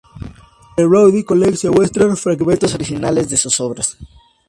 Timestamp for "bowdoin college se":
0.87-1.69